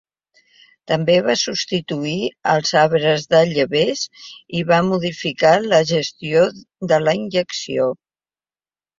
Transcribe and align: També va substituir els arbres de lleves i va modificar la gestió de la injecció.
També 0.91 1.15
va 1.25 1.33
substituir 1.39 2.13
els 2.53 2.71
arbres 2.83 3.27
de 3.33 3.41
lleves 3.49 4.01
i 4.61 4.63
va 4.71 4.79
modificar 4.87 5.51
la 5.67 5.81
gestió 5.91 6.47
de 6.93 6.99
la 7.03 7.15
injecció. 7.19 7.87